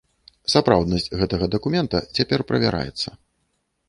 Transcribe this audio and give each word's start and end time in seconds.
Сапраўднасць 0.53 1.11
гэтага 1.19 1.49
дакумента 1.55 2.01
цяпер 2.15 2.39
правяраецца. 2.53 3.07